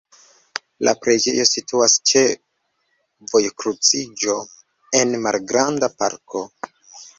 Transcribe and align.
La 0.87 0.93
preĝejo 1.01 1.45
situas 1.49 1.97
ĉe 2.13 2.23
vojkruciĝo 3.35 4.39
en 5.03 5.15
malgranda 5.29 5.95
parko. 6.03 6.47